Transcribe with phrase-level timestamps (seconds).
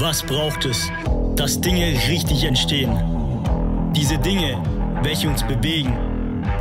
[0.00, 0.90] Was braucht es,
[1.36, 2.90] dass Dinge richtig entstehen?
[3.94, 4.56] Diese Dinge,
[5.02, 5.94] welche uns bewegen,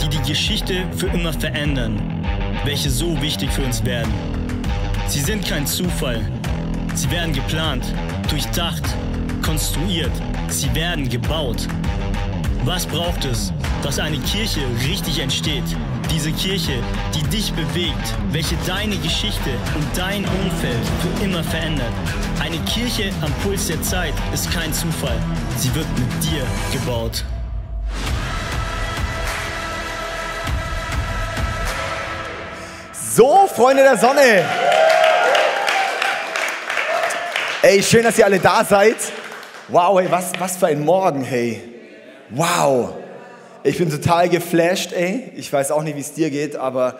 [0.02, 2.21] die die Geschichte für immer verändern,
[2.65, 4.14] welche so wichtig für uns werden.
[5.07, 6.20] Sie sind kein Zufall.
[6.96, 7.86] Sie werden geplant,
[8.29, 8.83] durchdacht,
[9.42, 10.11] konstruiert.
[10.50, 11.65] Sie werden gebaut.
[12.65, 15.78] Was braucht es, dass eine Kirche richtig entsteht?
[16.12, 16.82] Diese Kirche,
[17.14, 21.93] die dich bewegt, welche deine Geschichte und dein Umfeld für immer verändert.
[22.42, 25.18] Eine Kirche am Puls der Zeit ist kein Zufall.
[25.57, 26.43] Sie wird mit dir
[26.74, 27.24] gebaut.
[32.91, 34.45] So, Freunde der Sonne.
[37.61, 38.95] Ey, schön, dass ihr alle da seid.
[39.67, 41.61] Wow, hey, was, was für ein Morgen, hey.
[42.30, 42.98] Wow.
[43.61, 45.33] Ich bin total geflasht, ey.
[45.36, 46.97] Ich weiß auch nicht, wie es dir geht, aber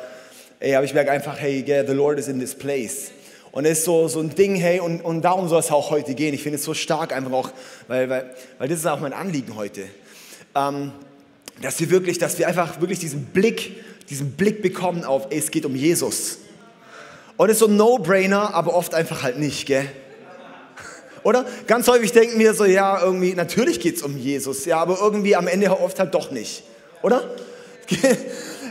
[0.59, 3.11] ey, aber ich merke einfach, hey, yeah, the Lord is in this place.
[3.51, 6.13] Und es ist so, so ein Ding, hey, und, und darum soll es auch heute
[6.16, 6.33] gehen.
[6.33, 7.51] Ich finde es so stark einfach auch,
[7.88, 9.85] weil, weil, weil das ist auch mein Anliegen heute.
[10.53, 10.91] Ähm,
[11.61, 13.77] dass wir wirklich, dass wir einfach wirklich diesen Blick,
[14.09, 16.39] diesen Blick bekommen auf, ey, es geht um Jesus.
[17.38, 19.85] Und es ist so ein No-Brainer, aber oft einfach halt nicht, gell?
[21.23, 21.45] Oder?
[21.67, 25.36] Ganz häufig denken wir so, ja, irgendwie, natürlich geht es um Jesus, ja, aber irgendwie
[25.36, 26.64] am Ende oft halt doch nicht.
[27.02, 27.23] Oder?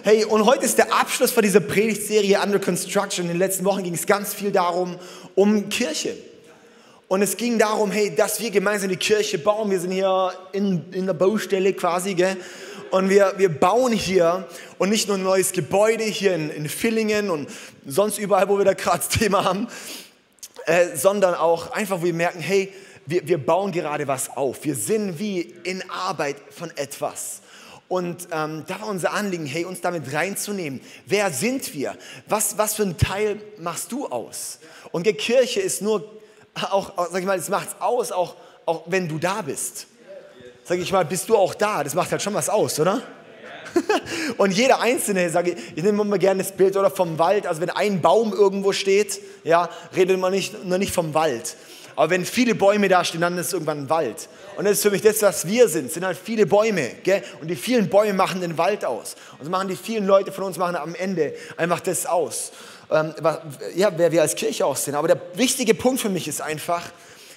[0.05, 3.27] Hey, und heute ist der Abschluss von dieser Predigtserie Under Construction.
[3.27, 4.97] In den letzten Wochen ging es ganz viel darum,
[5.35, 6.17] um Kirche.
[7.09, 9.71] Und es ging darum, hey, dass wir gemeinsam die Kirche bauen.
[9.71, 12.37] Wir sind hier in, in der Baustelle quasi, gell?
[12.91, 14.47] Und wir, wir bauen hier
[14.79, 17.49] und nicht nur ein neues Gebäude hier in, in Villingen und
[17.87, 19.67] sonst überall, wo wir da gerade das Thema haben,
[20.69, 22.70] äh, sondern auch einfach, wo wir merken, hey,
[23.06, 24.64] wir, wir bauen gerade was auf.
[24.64, 27.41] Wir sind wie in Arbeit von etwas.
[27.88, 30.83] Und ähm, da war unser Anliegen, hey, uns damit reinzunehmen.
[31.06, 31.96] Wer sind wir?
[32.27, 34.58] Was, was für ein Teil machst du aus?
[34.92, 36.05] Und die Kirche ist nur,
[36.55, 38.36] auch, sag ich mal, es macht aus, auch,
[38.67, 39.86] auch wenn du da bist.
[40.64, 41.83] Sag ich mal, bist du auch da?
[41.83, 43.01] Das macht halt schon was aus, oder?
[44.36, 47.46] Und jeder Einzelne, sage ich, ich nehme immer gerne das Bild oder vom Wald.
[47.46, 51.56] Also wenn ein Baum irgendwo steht, ja, redet man nicht, nur nicht vom Wald.
[51.96, 54.28] Aber wenn viele Bäume da stehen, dann ist es irgendwann ein Wald.
[54.57, 56.92] Und das ist für mich das, was wir sind, sind halt viele Bäume.
[57.02, 57.24] Gell?
[57.40, 59.17] Und die vielen Bäume machen den Wald aus.
[59.39, 62.52] Und so machen die vielen Leute von uns machen am Ende einfach das aus.
[62.90, 63.14] Ähm,
[63.74, 64.95] ja, wer wir als Kirche aussehen.
[64.95, 66.83] Aber der wichtige Punkt für mich ist einfach,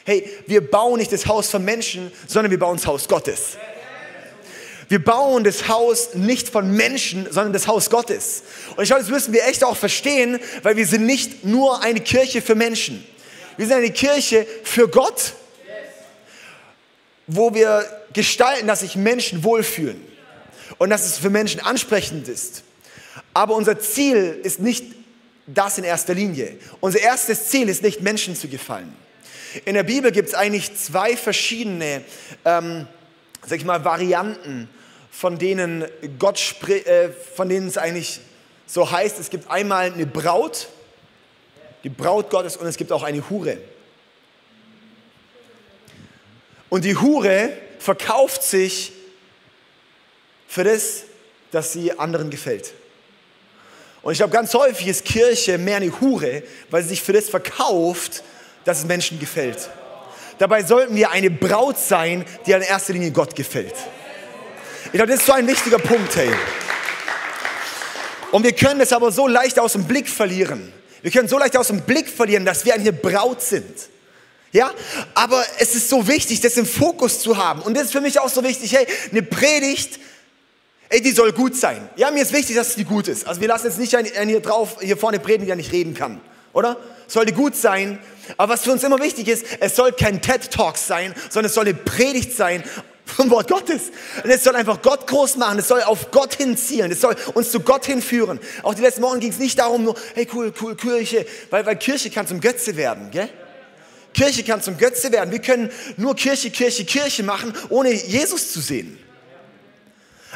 [0.05, 3.57] hey, wir bauen nicht das Haus von Menschen, sondern wir bauen das Haus Gottes.
[4.91, 8.43] Wir bauen das Haus nicht von Menschen, sondern das Haus Gottes.
[8.75, 12.01] Und ich glaube, das müssen wir echt auch verstehen, weil wir sind nicht nur eine
[12.01, 13.01] Kirche für Menschen.
[13.55, 15.31] Wir sind eine Kirche für Gott,
[17.25, 20.05] wo wir gestalten, dass sich Menschen wohlfühlen
[20.77, 22.63] und dass es für Menschen ansprechend ist.
[23.33, 24.83] Aber unser Ziel ist nicht
[25.47, 26.57] das in erster Linie.
[26.81, 28.93] Unser erstes Ziel ist nicht, Menschen zu gefallen.
[29.63, 32.01] In der Bibel gibt es eigentlich zwei verschiedene,
[32.43, 32.89] ähm,
[33.47, 34.67] sag ich mal, Varianten
[35.11, 35.85] von denen
[36.17, 36.39] Gott
[36.69, 38.21] äh, von denen es eigentlich
[38.65, 40.69] so heißt, es gibt einmal eine Braut,
[41.83, 43.57] die Braut Gottes und es gibt auch eine Hure.
[46.69, 48.93] Und die Hure verkauft sich
[50.47, 51.03] für das,
[51.51, 52.71] dass sie anderen gefällt.
[54.01, 57.29] Und ich glaube, ganz häufig ist Kirche mehr eine Hure, weil sie sich für das
[57.29, 58.23] verkauft,
[58.63, 59.69] dass es Menschen gefällt.
[60.37, 63.75] Dabei sollten wir eine Braut sein, die in erster Linie Gott gefällt.
[64.93, 66.29] Ich glaube, das ist so ein wichtiger Punkt, hey.
[68.31, 70.73] Und wir können es aber so leicht aus dem Blick verlieren.
[71.01, 73.73] Wir können so leicht aus dem Blick verlieren, dass wir eine Braut sind.
[74.51, 74.69] Ja,
[75.13, 77.61] aber es ist so wichtig, das im Fokus zu haben.
[77.61, 79.97] Und das ist für mich auch so wichtig, hey, eine Predigt,
[80.89, 81.87] ey, die soll gut sein.
[81.95, 83.25] Ja, mir ist wichtig, dass die gut ist.
[83.25, 86.19] Also wir lassen jetzt nicht einen hier drauf, hier vorne predigen, der nicht reden kann.
[86.51, 86.75] Oder?
[87.07, 87.97] Sollte gut sein.
[88.35, 91.65] Aber was für uns immer wichtig ist, es soll kein TED-Talk sein, sondern es soll
[91.65, 92.61] eine Predigt sein
[93.05, 93.91] vom Wort Gottes.
[94.23, 97.51] Und es soll einfach Gott groß machen, es soll auf Gott hinziehen, es soll uns
[97.51, 98.39] zu Gott hinführen.
[98.63, 101.75] Auch die letzten Wochen ging es nicht darum, nur, hey cool, cool, Kirche, weil, weil
[101.77, 103.29] Kirche kann zum Götze werden, gell?
[104.13, 105.31] Kirche kann zum Götze werden.
[105.31, 108.97] Wir können nur Kirche, Kirche, Kirche machen, ohne Jesus zu sehen.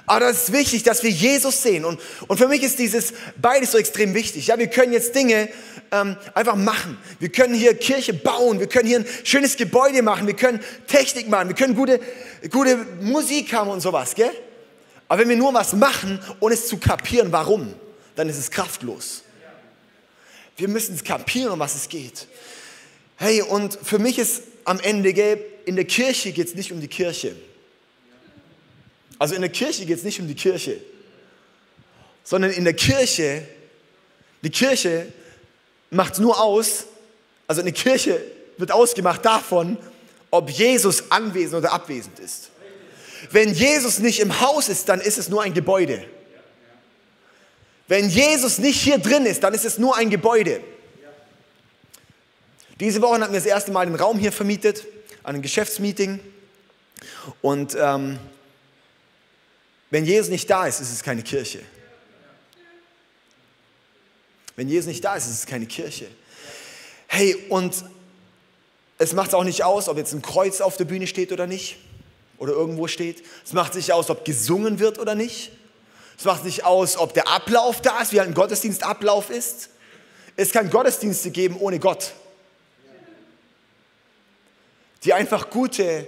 [0.05, 1.83] Aber das ist wichtig, dass wir Jesus sehen.
[1.83, 4.47] Und, und für mich ist dieses beides so extrem wichtig.
[4.47, 5.49] Ja, wir können jetzt Dinge
[5.91, 6.97] ähm, einfach machen.
[7.19, 8.59] Wir können hier Kirche bauen.
[8.59, 10.27] Wir können hier ein schönes Gebäude machen.
[10.27, 11.47] Wir können Technik machen.
[11.47, 11.99] Wir können gute,
[12.51, 14.31] gute Musik haben und sowas, gell?
[15.07, 17.73] Aber wenn wir nur was machen, ohne es zu kapieren, warum,
[18.15, 19.23] dann ist es kraftlos.
[20.57, 22.27] Wir müssen es kapieren, um was es geht.
[23.17, 26.79] Hey, und für mich ist am Ende, gell, in der Kirche geht es nicht um
[26.79, 27.35] die Kirche.
[29.17, 30.79] Also in der Kirche geht es nicht um die Kirche,
[32.23, 33.47] sondern in der Kirche,
[34.41, 35.11] die Kirche
[35.89, 36.85] macht nur aus,
[37.47, 38.21] also eine Kirche
[38.57, 39.77] wird ausgemacht davon,
[40.31, 42.49] ob Jesus anwesend oder abwesend ist.
[43.31, 46.05] Wenn Jesus nicht im Haus ist, dann ist es nur ein Gebäude.
[47.87, 50.61] Wenn Jesus nicht hier drin ist, dann ist es nur ein Gebäude.
[52.79, 54.85] Diese Woche hatten wir das erste Mal den Raum hier vermietet,
[55.23, 56.19] an einem Geschäftsmeeting.
[57.41, 58.19] Und ähm,
[59.95, 61.61] wenn Jesus nicht da ist, ist es keine Kirche.
[64.57, 66.07] Wenn Jesus nicht da ist, ist es keine Kirche.
[67.07, 67.85] Hey, und
[68.97, 71.47] es macht es auch nicht aus, ob jetzt ein Kreuz auf der Bühne steht oder
[71.47, 71.77] nicht.
[72.39, 73.23] Oder irgendwo steht.
[73.45, 75.53] Es macht nicht aus, ob gesungen wird oder nicht.
[76.17, 79.69] Es macht nicht aus, ob der Ablauf da ist, wie halt ein Gottesdienstablauf ist.
[80.35, 82.11] Es kann Gottesdienste geben ohne Gott.
[85.05, 86.05] Die einfach gute,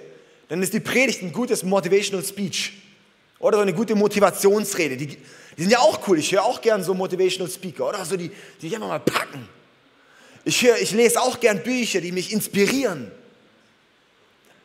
[0.49, 2.73] dann ist die Predigt ein gutes Motivational Speech.
[3.39, 4.97] Oder so eine gute Motivationsrede.
[4.97, 6.19] Die, die sind ja auch cool.
[6.19, 7.89] Ich höre auch gern so Motivational Speaker.
[7.89, 8.31] Oder so die,
[8.61, 9.47] die einfach mal packen.
[10.43, 13.11] Ich, höre, ich lese auch gern Bücher, die mich inspirieren.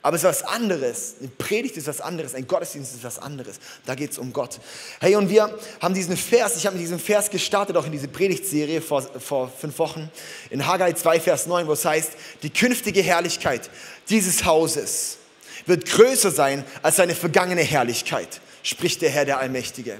[0.02, 1.14] Aber es ist was anderes.
[1.20, 2.34] Eine Predigt ist was anderes.
[2.34, 3.60] Ein Gottesdienst ist was anderes.
[3.86, 4.58] Da geht es um Gott.
[5.00, 8.08] Hey, und wir haben diesen Vers, ich habe mit diesem Vers gestartet, auch in diese
[8.08, 10.10] Predigtserie vor, vor fünf Wochen,
[10.50, 13.70] in Haggai 2, Vers 9, wo es heißt, die künftige Herrlichkeit
[14.08, 15.18] dieses Hauses
[15.66, 19.98] wird größer sein als seine vergangene Herrlichkeit, spricht der Herr der Allmächtige.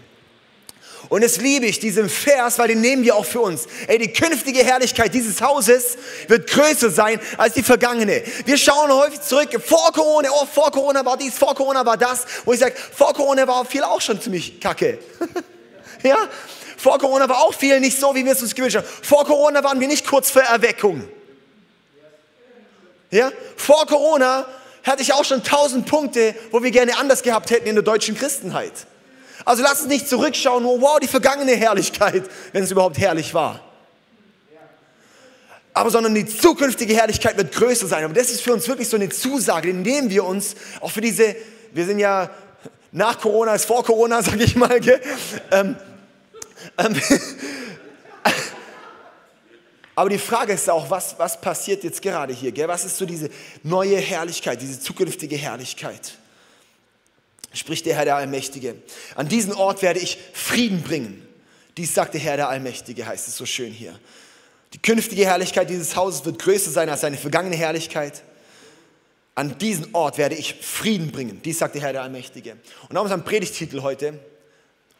[1.09, 3.67] Und das liebe ich, diesen Vers, weil den nehmen wir auch für uns.
[3.88, 5.99] Ey, die künftige Herrlichkeit dieses Hauses
[6.29, 8.23] wird größer sein als die vergangene.
[8.44, 12.25] Wir schauen häufig zurück, vor Corona, oh, vor Corona war dies, vor Corona war das,
[12.44, 14.99] wo ich sage, vor Corona war viel auch schon ziemlich kacke.
[16.03, 16.17] ja?
[16.76, 18.87] Vor Corona war auch viel nicht so, wie wir es uns gewünscht haben.
[19.03, 21.05] Vor Corona waren wir nicht kurz vor Erweckung.
[23.11, 23.31] Ja?
[23.56, 24.47] Vor Corona
[24.84, 28.17] hatte ich auch schon tausend Punkte, wo wir gerne anders gehabt hätten in der deutschen
[28.17, 28.73] Christenheit.
[29.44, 33.61] Also lass uns nicht zurückschauen, oh wow, die vergangene Herrlichkeit, wenn es überhaupt herrlich war.
[35.75, 38.05] Aber sondern die zukünftige Herrlichkeit wird größer sein.
[38.05, 41.35] Aber das ist für uns wirklich so eine Zusage, nehmen wir uns auch für diese,
[41.73, 42.31] wir sind ja
[42.93, 44.78] nach Corona als vor Corona, sage ich mal.
[44.81, 45.00] Gell?
[45.50, 45.76] Ähm,
[46.78, 46.94] ähm,
[49.94, 52.53] aber die Frage ist auch, was, was passiert jetzt gerade hier?
[52.53, 52.69] Gell?
[52.69, 53.29] Was ist so diese
[53.62, 56.19] neue Herrlichkeit, diese zukünftige Herrlichkeit?
[57.55, 58.77] spricht der Herr der Allmächtige.
[59.15, 61.27] An diesen Ort werde ich Frieden bringen.
[61.77, 63.99] Dies sagt der Herr der Allmächtige, heißt es so schön hier.
[64.75, 68.23] Die künftige Herrlichkeit dieses Hauses wird größer sein als seine vergangene Herrlichkeit.
[69.35, 71.41] An diesen Ort werde ich Frieden bringen.
[71.43, 72.56] Dies sagt der Herr der Allmächtige.
[72.88, 74.19] Und ist ein Predigtitel heute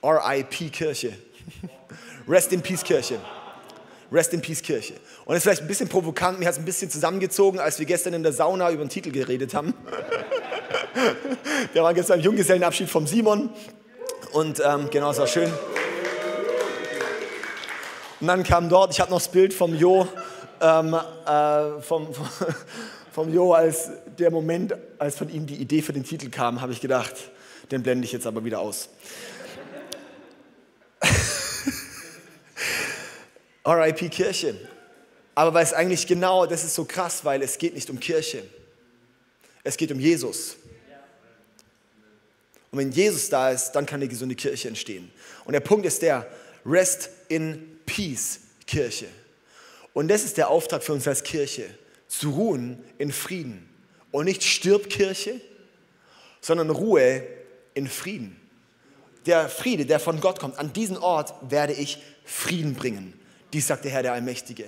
[0.03, 1.17] RIP Kirche.
[2.29, 3.19] Rest in Peace Kirche.
[4.13, 4.95] Rest in Peace Kirche.
[5.25, 7.87] Und das ist vielleicht ein bisschen provokant, mir hat es ein bisschen zusammengezogen, als wir
[7.87, 9.75] gestern in der Sauna über den Titel geredet haben.
[11.73, 13.49] Wir waren gestern im Junggesellenabschied vom Simon
[14.33, 15.51] und ähm, genau, es war schön.
[18.21, 20.07] Und dann kam dort, ich habe noch das Bild vom Jo,
[20.61, 22.09] ähm, äh, vom,
[23.13, 26.73] vom Jo, als der Moment, als von ihm die Idee für den Titel kam, habe
[26.73, 27.15] ich gedacht,
[27.71, 28.91] den blende ich jetzt aber wieder aus.
[33.65, 34.57] RIP Kirche.
[35.35, 38.43] Aber weil es eigentlich genau, das ist so krass, weil es geht nicht um Kirche.
[39.65, 40.57] Es geht um Jesus.
[42.71, 45.11] Und wenn Jesus da ist, dann kann eine gesunde Kirche entstehen.
[45.45, 46.27] Und der Punkt ist der,
[46.65, 49.07] Rest in Peace Kirche.
[49.93, 51.69] Und das ist der Auftrag für uns als Kirche,
[52.09, 53.69] zu ruhen in Frieden.
[54.11, 55.41] Und nicht stirb Kirche,
[56.41, 57.25] sondern Ruhe
[57.75, 58.37] in Frieden.
[59.27, 63.15] Der Friede, der von Gott kommt, an diesen Ort werde ich Frieden bringen.
[63.53, 64.65] Dies sagt der Herr der Allmächtige.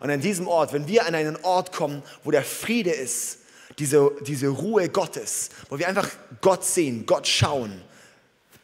[0.00, 3.38] Und an diesem Ort, wenn wir an einen Ort kommen, wo der Friede ist,
[3.78, 6.08] diese, diese Ruhe Gottes, wo wir einfach
[6.40, 7.80] Gott sehen, Gott schauen,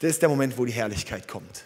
[0.01, 1.65] das ist der Moment, wo die Herrlichkeit kommt.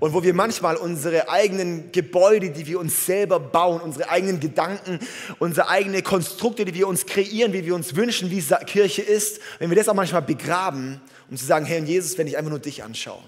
[0.00, 4.98] Und wo wir manchmal unsere eigenen Gebäude, die wir uns selber bauen, unsere eigenen Gedanken,
[5.38, 9.70] unsere eigenen Konstrukte, die wir uns kreieren, wie wir uns wünschen, wie Kirche ist, wenn
[9.70, 12.82] wir das auch manchmal begraben, um zu sagen, Herr Jesus, wenn ich einfach nur dich
[12.82, 13.22] anschaue.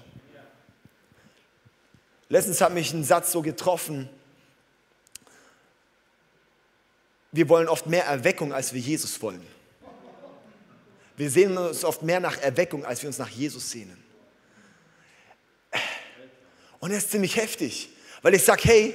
[2.29, 4.09] Letztens hat mich ein Satz so getroffen,
[7.31, 9.45] wir wollen oft mehr Erweckung, als wir Jesus wollen.
[11.17, 14.01] Wir sehen uns oft mehr nach Erweckung, als wir uns nach Jesus sehnen.
[16.79, 17.89] Und das ist ziemlich heftig,
[18.21, 18.93] weil ich sage, hey,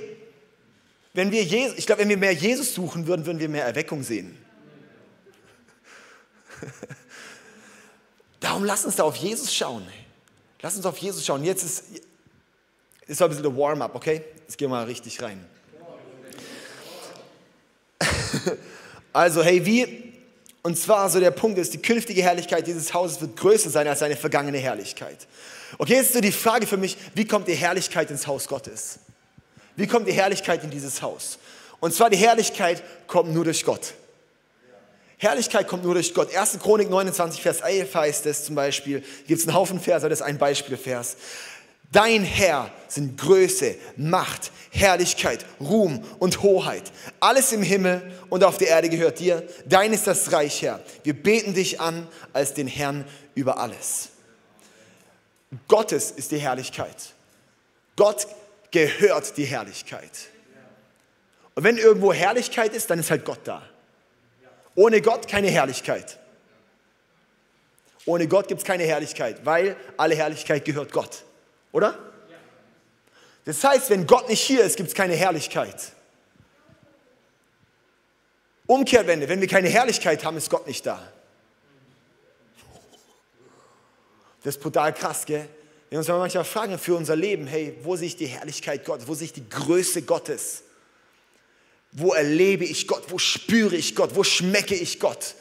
[1.12, 4.02] wenn wir Jesus, ich glaube, wenn wir mehr Jesus suchen würden, würden wir mehr Erweckung
[4.02, 4.36] sehen.
[8.40, 9.86] Darum lass uns da auf Jesus schauen.
[10.62, 11.44] Lass uns auf Jesus schauen.
[11.44, 11.84] Jetzt ist,
[13.10, 14.22] ist ein bisschen der Warm-up, okay?
[14.46, 15.44] Jetzt gehen wir mal richtig rein.
[19.12, 20.12] Also, hey, wie?
[20.62, 23.98] Und zwar so der Punkt ist, die künftige Herrlichkeit dieses Hauses wird größer sein als
[23.98, 25.26] seine vergangene Herrlichkeit.
[25.78, 29.00] Okay, jetzt ist so die Frage für mich, wie kommt die Herrlichkeit ins Haus Gottes?
[29.74, 31.38] Wie kommt die Herrlichkeit in dieses Haus?
[31.80, 33.94] Und zwar die Herrlichkeit kommt nur durch Gott.
[35.16, 36.34] Herrlichkeit kommt nur durch Gott.
[36.34, 36.58] 1.
[36.60, 40.24] Chronik 29, Vers 11 heißt es zum Beispiel, gibt es einen Haufen Verse, das ist
[40.24, 41.16] ein Beispielvers.
[41.92, 46.92] Dein Herr sind Größe, Macht, Herrlichkeit, Ruhm und Hoheit.
[47.18, 49.42] Alles im Himmel und auf der Erde gehört dir.
[49.66, 50.80] Dein ist das Reich, Herr.
[51.02, 53.04] Wir beten dich an als den Herrn
[53.34, 54.10] über alles.
[55.66, 56.96] Gottes ist die Herrlichkeit.
[57.96, 58.28] Gott
[58.70, 60.28] gehört die Herrlichkeit.
[61.56, 63.62] Und wenn irgendwo Herrlichkeit ist, dann ist halt Gott da.
[64.76, 66.20] Ohne Gott keine Herrlichkeit.
[68.06, 71.24] Ohne Gott gibt es keine Herrlichkeit, weil alle Herrlichkeit gehört Gott.
[71.72, 71.98] Oder?
[73.44, 75.92] Das heißt, wenn Gott nicht hier ist, gibt es keine Herrlichkeit.
[78.66, 81.12] Umkehrwende, wenn wir keine Herrlichkeit haben, ist Gott nicht da.
[84.42, 85.48] Das ist brutal krass, gell?
[85.88, 89.14] Wir uns manchmal fragen für unser Leben, hey, wo sehe ich die Herrlichkeit Gottes, wo
[89.14, 90.62] sehe ich die Größe Gottes?
[91.92, 93.04] Wo erlebe ich Gott?
[93.08, 94.14] Wo spüre ich Gott?
[94.14, 95.34] Wo schmecke ich Gott?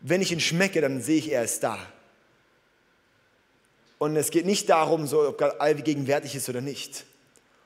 [0.00, 1.84] Wenn ich ihn schmecke, dann sehe ich, er ist da.
[3.98, 7.04] Und es geht nicht darum, so, ob Gott allgegenwärtig ist oder nicht,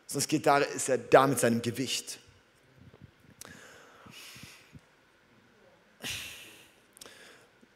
[0.06, 2.18] sondern es geht darum, ist er da mit seinem Gewicht.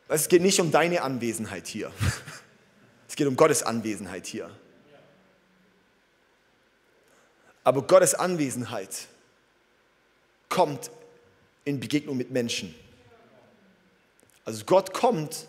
[0.09, 1.91] Es geht nicht um deine Anwesenheit hier.
[3.07, 4.51] Es geht um Gottes Anwesenheit hier.
[7.63, 9.07] Aber Gottes Anwesenheit
[10.49, 10.91] kommt
[11.65, 12.75] in Begegnung mit Menschen.
[14.45, 15.47] Also Gott kommt,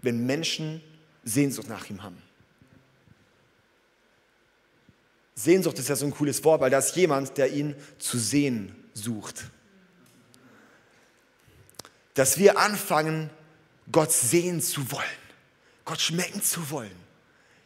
[0.00, 0.82] wenn Menschen
[1.24, 2.20] Sehnsucht nach ihm haben.
[5.34, 8.74] Sehnsucht ist ja so ein cooles Wort, weil da ist jemand, der ihn zu sehen
[8.94, 9.50] sucht.
[12.14, 13.30] Dass wir anfangen,
[13.90, 15.04] Gott sehen zu wollen,
[15.84, 16.94] Gott schmecken zu wollen,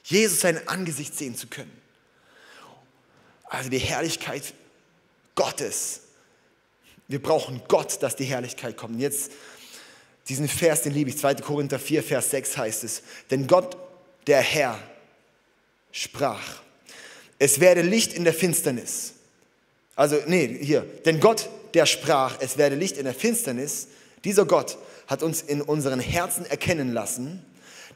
[0.04, 1.76] Jesus sein Angesicht sehen zu können.
[3.44, 4.54] Also die Herrlichkeit
[5.34, 6.02] Gottes.
[7.08, 8.94] Wir brauchen Gott, dass die Herrlichkeit kommt.
[8.94, 9.32] Und jetzt
[10.28, 11.36] diesen Vers, den liebe ich, 2.
[11.36, 13.76] Korinther 4, Vers 6 heißt es, denn Gott,
[14.26, 14.78] der Herr,
[15.92, 16.60] sprach,
[17.38, 19.12] es werde Licht in der Finsternis.
[19.94, 23.88] Also, nee, hier, denn Gott, der sprach, es werde Licht in der Finsternis,
[24.24, 27.44] dieser Gott hat uns in unseren Herzen erkennen lassen,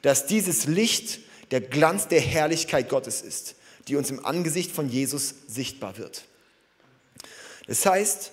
[0.02, 1.20] dass dieses Licht
[1.50, 3.56] der Glanz der Herrlichkeit Gottes ist,
[3.88, 6.24] die uns im Angesicht von Jesus sichtbar wird.
[7.66, 8.32] Das heißt,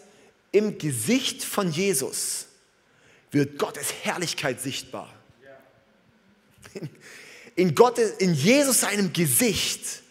[0.51, 2.46] im Gesicht von Jesus
[3.31, 5.13] wird Gottes Herrlichkeit sichtbar.
[7.55, 10.03] In, Gottes, in Jesus seinem Gesicht,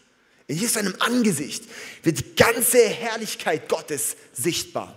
[0.48, 1.64] in Jesus seinem Angesicht
[2.02, 4.96] wird die ganze Herrlichkeit Gottes sichtbar.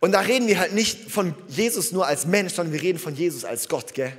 [0.00, 3.14] Und da reden wir halt nicht von Jesus nur als Mensch, sondern wir reden von
[3.14, 4.12] Jesus als Gott, gell?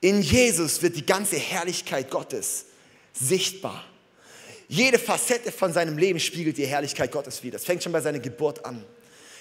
[0.00, 2.66] In Jesus wird die ganze Herrlichkeit Gottes
[3.12, 3.84] sichtbar.
[4.68, 7.58] Jede Facette von seinem Leben spiegelt die Herrlichkeit Gottes wider.
[7.58, 8.84] Das fängt schon bei seiner Geburt an.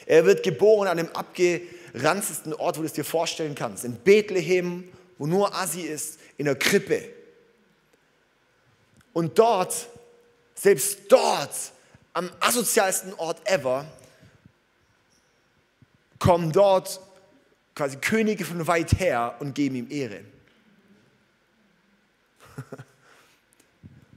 [0.05, 3.85] Er wird geboren an dem abgeranztesten Ort, wo du es dir vorstellen kannst.
[3.85, 7.09] In Bethlehem, wo nur Asi ist, in der Krippe.
[9.13, 9.87] Und dort,
[10.53, 11.55] selbst dort,
[12.13, 13.85] am asozialsten Ort ever,
[16.19, 16.99] kommen dort
[17.73, 20.21] quasi Könige von weit her und geben ihm Ehre.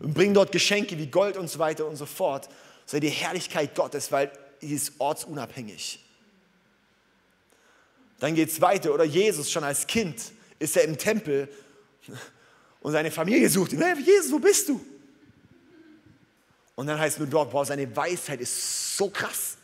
[0.01, 2.49] und bringen dort Geschenke wie Gold und so weiter und so fort.
[2.87, 6.05] Sei die Herrlichkeit Gottes, weil sie ist ortsunabhängig.
[8.21, 8.93] Dann geht es weiter.
[8.95, 11.49] Oder Jesus schon als Kind ist er im Tempel
[12.81, 13.83] und seine Familie sucht ihn.
[13.83, 14.85] Hey, Jesus, wo bist du?
[16.75, 19.57] Und dann heißt es nur dort, boah, seine Weisheit ist so krass.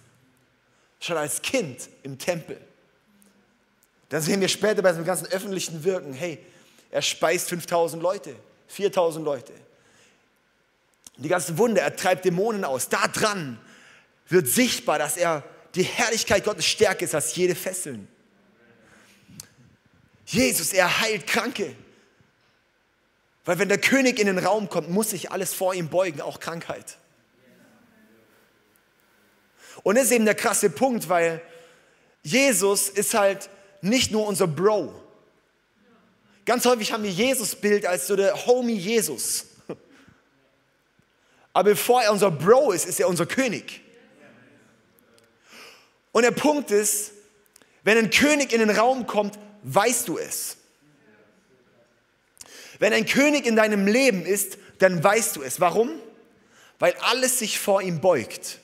[1.01, 2.61] Schon als Kind im Tempel.
[4.09, 6.39] Dann sehen wir später bei seinem ganzen öffentlichen Wirken, hey,
[6.91, 8.35] er speist 5000 Leute,
[8.69, 9.53] 4000 Leute.
[11.17, 12.89] Die ganzen Wunder, er treibt Dämonen aus.
[12.89, 13.59] Da dran
[14.29, 15.45] wird sichtbar, dass er
[15.75, 18.09] die Herrlichkeit Gottes stärker ist als jede Fesseln.
[20.27, 21.77] Jesus, er heilt Kranke.
[23.45, 26.41] Weil wenn der König in den Raum kommt, muss sich alles vor ihm beugen, auch
[26.41, 26.97] Krankheit.
[29.83, 31.43] Und das ist eben der krasse Punkt, weil
[32.23, 33.51] Jesus ist halt
[33.83, 34.95] nicht nur unser Bro.
[36.47, 39.47] Ganz häufig haben wir Jesus-Bild als so der Homie Jesus.
[41.55, 43.81] Aber bevor er unser Bro ist, ist er unser König.
[46.13, 47.13] Und der Punkt ist,
[47.83, 50.59] wenn ein König in den Raum kommt, weißt du es.
[52.79, 55.61] Wenn ein König in deinem Leben ist, dann weißt du es.
[55.61, 55.91] Warum?
[56.79, 58.59] Weil alles sich vor ihm beugt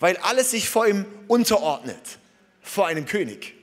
[0.00, 2.18] weil alles sich vor ihm unterordnet,
[2.62, 3.54] vor einem König.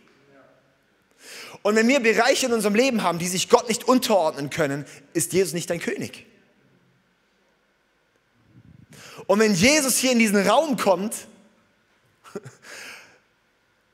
[1.62, 5.34] Und wenn wir Bereiche in unserem Leben haben, die sich Gott nicht unterordnen können, ist
[5.34, 6.26] Jesus nicht dein König.
[9.28, 11.16] Und wenn Jesus hier in diesen Raum kommt,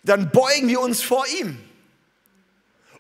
[0.03, 1.57] dann beugen wir uns vor ihm.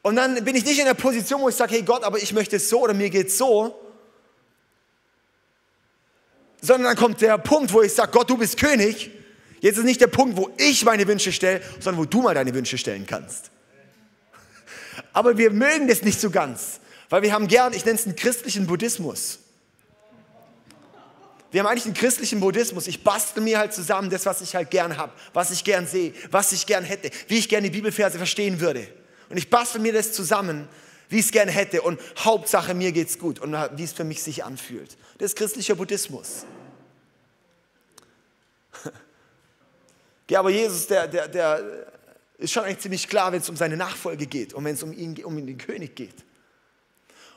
[0.01, 2.33] Und dann bin ich nicht in der Position, wo ich sage, hey Gott, aber ich
[2.33, 3.79] möchte es so oder mir geht es so.
[6.61, 9.11] Sondern dann kommt der Punkt, wo ich sage, Gott, du bist König.
[9.61, 12.53] Jetzt ist nicht der Punkt, wo ich meine Wünsche stelle, sondern wo du mal deine
[12.53, 13.51] Wünsche stellen kannst.
[15.13, 18.15] Aber wir mögen das nicht so ganz, weil wir haben gern, ich nenne es einen
[18.15, 19.39] christlichen Buddhismus.
[21.51, 22.87] Wir haben eigentlich einen christlichen Buddhismus.
[22.87, 26.13] Ich bastel mir halt zusammen das, was ich halt gern habe, was ich gern sehe,
[26.29, 28.87] was ich gern hätte, wie ich gerne die Bibelverse verstehen würde.
[29.29, 30.67] Und ich bastel mir das zusammen,
[31.09, 34.21] wie ich es gerne hätte und Hauptsache mir geht's gut und wie es für mich
[34.21, 34.95] sich anfühlt.
[35.17, 36.45] Das ist christlicher Buddhismus.
[40.29, 41.87] Ja, aber Jesus, der, der, der
[42.37, 44.93] ist schon eigentlich ziemlich klar, wenn es um seine Nachfolge geht und wenn es um
[44.93, 46.13] ihn, um den König geht.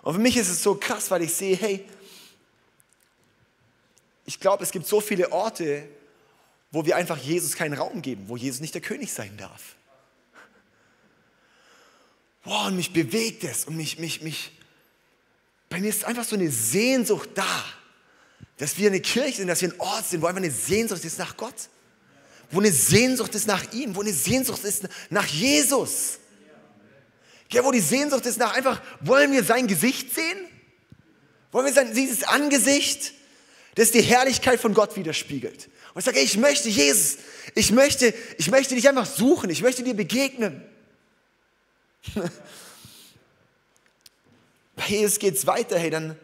[0.03, 1.87] Und für mich ist es so krass, weil ich sehe, hey,
[4.25, 5.89] ich glaube, es gibt so viele Orte,
[6.71, 9.77] wo wir einfach Jesus keinen Raum geben, wo Jesus nicht der König sein darf.
[12.45, 14.53] Boah, und mich bewegt es und mich, mich, mich,
[15.69, 17.65] bei mir ist einfach so eine Sehnsucht da,
[18.57, 21.19] dass wir eine Kirche sind, dass wir ein Ort sind, wo einfach eine Sehnsucht ist
[21.19, 21.55] nach Gott,
[22.51, 26.19] wo eine Sehnsucht ist nach ihm, wo eine Sehnsucht ist nach Jesus.
[27.51, 30.39] Ja, wo die Sehnsucht ist nach einfach, wollen wir sein Gesicht sehen?
[31.51, 33.13] Wollen wir sein, dieses Angesicht?
[33.75, 35.69] Das die Herrlichkeit von Gott widerspiegelt.
[35.95, 37.19] Und ich sage, ich möchte Jesus,
[37.55, 40.63] ich möchte, ich möchte dich einfach suchen, ich möchte dir begegnen.
[44.77, 46.19] Bei Jesus geht es weiter, hey, dann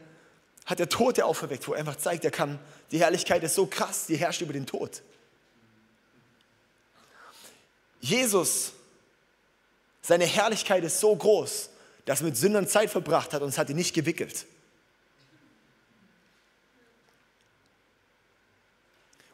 [0.67, 2.59] hat der Tote auferweckt, wo er einfach zeigt, er kann,
[2.90, 5.02] die Herrlichkeit ist so krass, die herrscht über den Tod.
[8.00, 8.73] Jesus,
[10.02, 11.71] seine Herrlichkeit ist so groß,
[12.05, 14.47] dass er mit Sündern Zeit verbracht hat und es hat ihn nicht gewickelt.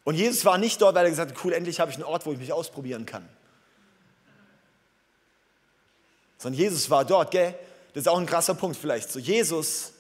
[0.05, 2.27] Und Jesus war nicht dort, weil er gesagt hat, cool, endlich habe ich einen Ort,
[2.27, 3.27] wo ich mich ausprobieren kann.
[6.37, 7.55] Sondern Jesus war dort, gell?
[7.95, 9.11] Das ist auch ein krasser Punkt vielleicht.
[9.11, 9.93] So, Jesus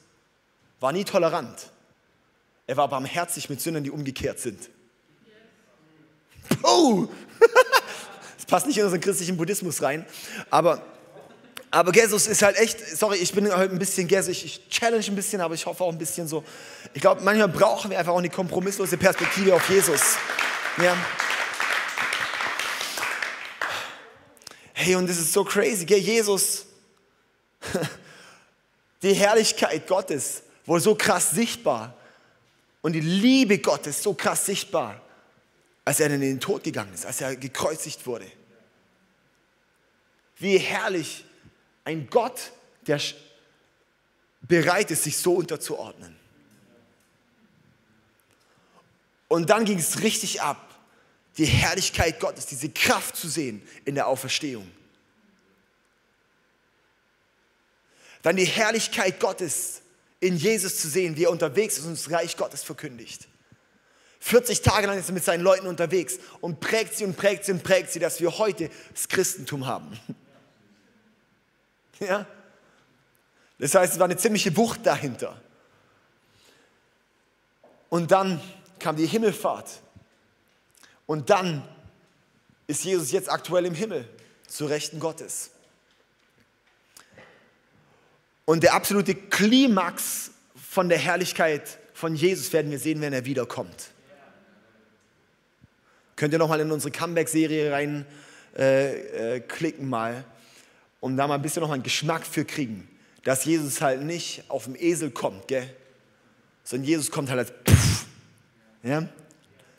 [0.80, 1.70] war nie tolerant.
[2.66, 4.70] Er war barmherzig mit Sündern, die umgekehrt sind.
[6.62, 7.08] Oh!
[8.36, 10.04] Das passt nicht in unseren christlichen Buddhismus rein.
[10.50, 10.84] Aber
[11.74, 15.16] aber Jesus ist halt echt, sorry, ich bin heute ein bisschen gässig, ich challenge ein
[15.16, 16.44] bisschen, aber ich hoffe auch ein bisschen so.
[16.92, 20.14] Ich glaube, manchmal brauchen wir einfach auch eine kompromisslose Perspektive auf Jesus.
[20.80, 20.96] Ja.
[24.72, 25.98] Hey, und das ist so crazy, gell?
[25.98, 26.66] Jesus,
[29.02, 31.96] die Herrlichkeit Gottes wurde so krass sichtbar
[32.82, 35.02] und die Liebe Gottes so krass sichtbar,
[35.84, 38.30] als er in den Tod gegangen ist, als er gekreuzigt wurde.
[40.38, 41.24] Wie herrlich
[41.84, 42.52] ein Gott,
[42.86, 43.00] der
[44.42, 46.16] bereit ist, sich so unterzuordnen.
[49.28, 50.74] Und dann ging es richtig ab,
[51.38, 54.70] die Herrlichkeit Gottes, diese Kraft zu sehen in der Auferstehung.
[58.22, 59.82] Dann die Herrlichkeit Gottes
[60.20, 63.28] in Jesus zu sehen, wie er unterwegs ist und das Reich Gottes verkündigt.
[64.20, 67.52] 40 Tage lang ist er mit seinen Leuten unterwegs und prägt sie und prägt sie
[67.52, 70.00] und prägt sie, dass wir heute das Christentum haben.
[72.00, 72.26] Ja?
[73.58, 75.40] Das heißt, es war eine ziemliche Wucht dahinter.
[77.88, 78.40] Und dann
[78.78, 79.80] kam die Himmelfahrt.
[81.06, 81.62] Und dann
[82.66, 84.08] ist Jesus jetzt aktuell im Himmel,
[84.48, 85.50] zu Rechten Gottes.
[88.44, 93.90] Und der absolute Klimax von der Herrlichkeit von Jesus werden wir sehen, wenn er wiederkommt.
[96.16, 98.06] Könnt ihr nochmal in unsere Comeback-Serie reinklicken
[98.56, 100.24] äh, äh, mal
[101.04, 102.88] und da mal ein bisschen noch einen Geschmack für kriegen,
[103.24, 105.68] dass Jesus halt nicht auf dem Esel kommt, gell?
[106.64, 108.06] sondern Jesus kommt halt als Pff,
[108.82, 109.06] ja?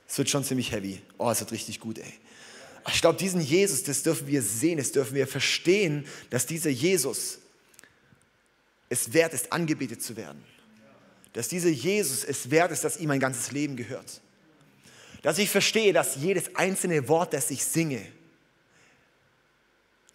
[0.08, 1.02] Es wird schon ziemlich heavy.
[1.18, 2.14] Oh, es wird richtig gut, ey.
[2.94, 7.40] Ich glaube, diesen Jesus, das dürfen wir sehen, das dürfen wir verstehen, dass dieser Jesus
[8.90, 10.44] es wert ist, angebetet zu werden.
[11.34, 14.22] Dass dieser Jesus es wert ist, dass ihm mein ganzes Leben gehört.
[15.24, 18.06] Dass ich verstehe, dass jedes einzelne Wort, das ich singe,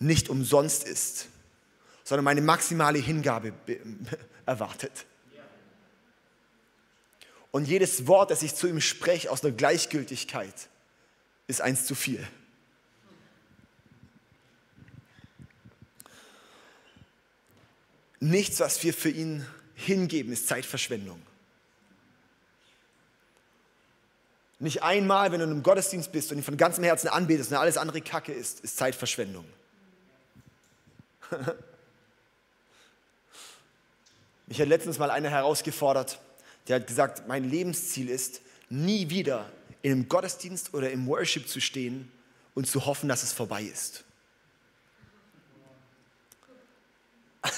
[0.01, 1.29] nicht umsonst ist,
[2.03, 3.53] sondern meine maximale Hingabe
[4.47, 5.07] erwartet.
[7.53, 10.55] Und jedes Wort, das ich zu ihm spreche aus einer Gleichgültigkeit,
[11.47, 12.27] ist eins zu viel.
[18.21, 21.21] Nichts, was wir für ihn hingeben, ist Zeitverschwendung.
[24.59, 27.57] Nicht einmal, wenn du in einem Gottesdienst bist und ihn von ganzem Herzen anbetest und
[27.57, 29.47] alles andere Kacke ist, ist Zeitverschwendung.
[34.47, 36.21] Mich hat letztens mal einer herausgefordert,
[36.69, 39.51] der hat gesagt, mein Lebensziel ist, nie wieder
[39.83, 42.11] in einem Gottesdienst oder im Worship zu stehen
[42.55, 44.05] und zu hoffen, dass es vorbei ist.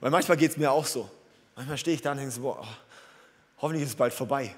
[0.00, 1.10] Weil manchmal geht es mir auch so.
[1.56, 2.66] Manchmal stehe ich da und denke so, boah,
[3.58, 4.54] hoffentlich ist es bald vorbei.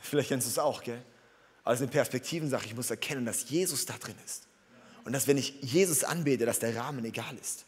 [0.00, 1.02] Vielleicht kennst du es auch, gell?
[1.62, 4.48] Also in Perspektiven-Sache, ich muss erkennen, dass Jesus da drin ist.
[5.04, 7.64] Und dass wenn ich Jesus anbete, dass der Rahmen egal ist.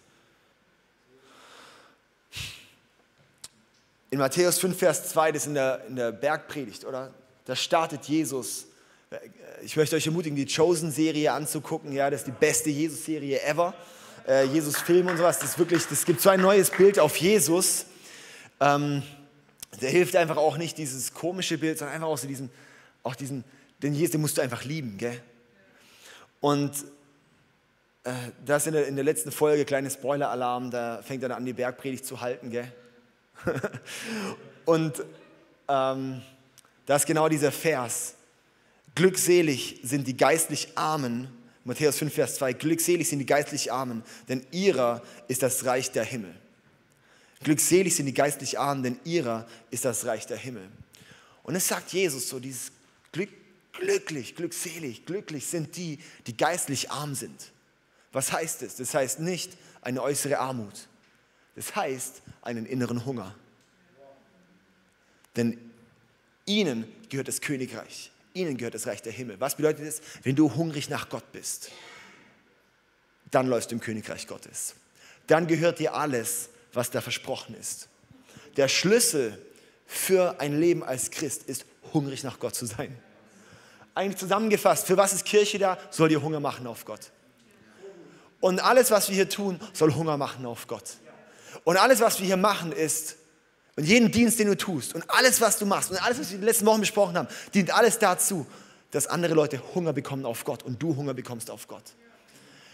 [4.11, 7.15] In Matthäus 5, Vers 2, das ist in der, in der Bergpredigt, oder?
[7.47, 8.67] Da startet Jesus.
[9.63, 11.93] Ich möchte euch ermutigen, die Chosen-Serie anzugucken.
[11.93, 13.75] Ja, das ist die beste Jesus-Serie ever.
[14.29, 15.39] Äh, Jesus-Film und sowas.
[15.39, 17.87] Das ist wirklich, das gibt so ein neues Bild auf Jesus.
[18.61, 19.03] Ähm,
[19.81, 22.51] der hilft einfach auch nicht dieses komische Bild, sondern einfach auch so diesen,
[23.03, 23.45] auch diesen,
[23.83, 25.21] den Jesus, den musst du einfach lieben, gell?
[26.41, 26.75] Und äh,
[28.45, 32.05] das in der, in der letzten Folge, kleiner Spoiler-Alarm, da fängt er an, die Bergpredigt
[32.05, 32.71] zu halten, gell?
[34.65, 35.05] Und
[35.69, 36.23] ähm,
[36.87, 38.15] das ist genau dieser Vers.
[38.95, 41.29] Glückselig sind die geistlich Armen,
[41.65, 46.05] Matthäus 5, Vers 2, glückselig sind die geistlich Armen, denn ihrer ist das Reich der
[46.05, 46.35] Himmel.
[47.45, 50.69] Glückselig sind die geistlich Armen, denn ihrer ist das Reich der Himmel.
[51.45, 52.73] Und es sagt Jesus so, dieses
[53.13, 53.31] Glück,
[53.73, 57.52] glücklich, glückselig, glücklich sind die, die geistlich arm sind.
[58.13, 58.77] Was heißt es?
[58.77, 60.89] Das heißt nicht eine äußere Armut.
[61.57, 63.35] Das heißt einen inneren Hunger.
[65.37, 65.59] Denn
[66.47, 68.11] ihnen gehört das Königreich.
[68.35, 69.41] Ihnen gehört das Reich der Himmel.
[69.41, 70.01] Was bedeutet es?
[70.23, 71.71] Wenn du hungrig nach Gott bist,
[73.31, 74.75] dann läufst du im Königreich Gottes.
[75.27, 77.89] Dann gehört dir alles, was da versprochen ist.
[78.57, 79.39] Der Schlüssel
[79.87, 82.97] für ein Leben als Christ ist, hungrig nach Gott zu sein.
[83.95, 85.79] Eigentlich zusammengefasst, für was ist Kirche da?
[85.91, 87.11] Soll dir Hunger machen auf Gott.
[88.43, 90.97] Und alles, was wir hier tun, soll Hunger machen auf Gott.
[91.63, 93.15] Und alles, was wir hier machen, ist,
[93.77, 96.35] und jeden Dienst, den du tust, und alles, was du machst, und alles, was wir
[96.35, 98.45] in den letzten Wochen besprochen haben, dient alles dazu,
[98.91, 101.85] dass andere Leute Hunger bekommen auf Gott und du Hunger bekommst auf Gott.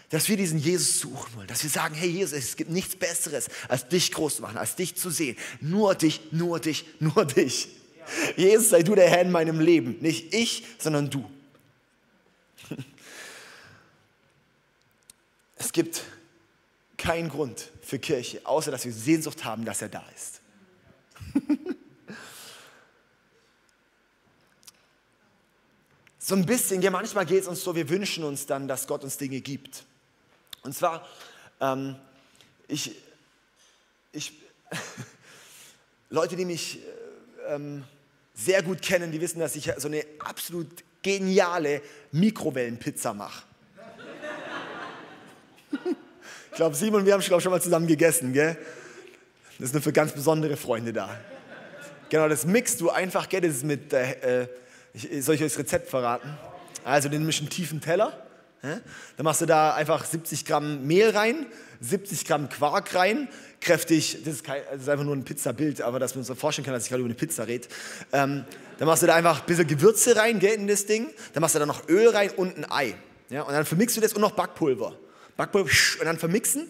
[0.09, 3.47] Dass wir diesen Jesus suchen wollen, dass wir sagen, hey Jesus, es gibt nichts Besseres,
[3.67, 5.37] als dich groß zu machen, als dich zu sehen.
[5.61, 7.69] Nur dich, nur dich, nur dich.
[8.35, 9.97] Jesus, sei du der Herr in meinem Leben.
[10.01, 11.29] Nicht ich, sondern du.
[15.59, 16.01] Es gibt
[16.97, 20.41] keinen Grund für Kirche, außer dass wir Sehnsucht haben, dass er da ist.
[26.17, 29.03] so ein bisschen, ja, manchmal geht es uns so, wir wünschen uns dann, dass Gott
[29.03, 29.83] uns Dinge gibt.
[30.63, 31.07] Und zwar,
[31.61, 31.95] ähm,
[32.67, 32.95] ich,
[34.11, 34.33] ich
[36.09, 37.83] Leute, die mich äh, ähm,
[38.33, 43.43] sehr gut kennen, die wissen, dass ich so eine absolut geniale Mikrowellenpizza mache.
[45.71, 48.57] ich glaube, Simon, wir haben glaub, schon mal zusammen gegessen, gell?
[49.59, 51.09] Das ist nur für ganz besondere Freunde da.
[52.09, 53.39] Genau, das mixt du einfach, gell?
[53.39, 54.49] Das ist mit, äh,
[54.93, 56.37] ich, soll ich euch das Rezept verraten?
[56.83, 58.11] Also, den mischen tiefen Teller.
[58.61, 58.81] Dann
[59.23, 61.45] machst du da einfach 70 Gramm Mehl rein,
[61.79, 63.29] 70 Gramm Quark rein,
[63.61, 66.65] kräftig, das ist, kein, das ist einfach nur ein Pizzabild, aber dass man uns vorstellen
[66.65, 67.69] kann, dass ich gerade über eine Pizza rede.
[68.11, 68.43] Ähm,
[68.79, 71.07] dann machst du da einfach ein bisschen Gewürze rein, gell, in das Ding.
[71.31, 72.95] Dann machst du da noch Öl rein und ein Ei.
[73.29, 74.93] Ja, und dann vermixst du das und noch Backpulver.
[75.39, 75.71] Backpulver
[76.01, 76.67] und dann vermixen.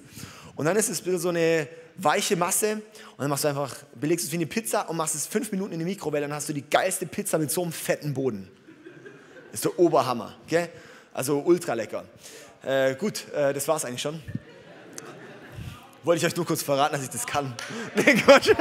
[0.55, 2.73] Und dann ist es so eine weiche Masse.
[2.73, 2.83] Und
[3.17, 5.79] dann machst du einfach, belegst es wie eine Pizza und machst es fünf Minuten in
[5.79, 6.27] die Mikrowelle.
[6.27, 8.47] Dann hast du die geilste Pizza mit so einem fetten Boden.
[9.45, 10.35] Das ist der Oberhammer.
[10.45, 10.69] Gell?
[11.11, 12.05] Also ultra lecker.
[12.61, 14.21] Äh, gut, äh, das war's eigentlich schon.
[16.03, 17.55] Wollte ich euch nur kurz verraten, dass ich das kann.
[17.95, 18.51] Nee, Quatsch.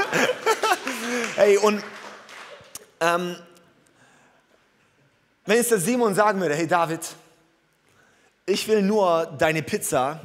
[1.36, 1.84] hey, und
[3.00, 3.36] ähm,
[5.44, 7.02] wenn jetzt der Simon sagen würde, hey David,
[8.48, 10.20] ich will nur deine Pizza,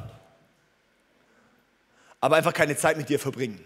[2.20, 3.62] aber einfach keine Zeit mit dir verbringen.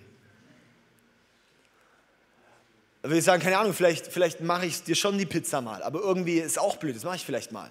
[3.02, 5.82] Dann würde ich sagen, keine Ahnung, vielleicht, vielleicht mache ich dir schon die Pizza mal,
[5.82, 7.70] aber irgendwie ist auch blöd, das mache ich vielleicht mal.